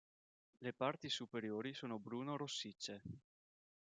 Le 0.57 0.73
parti 0.73 1.09
superiori 1.11 1.75
sono 1.75 1.99
bruno-rossicce. 1.99 3.03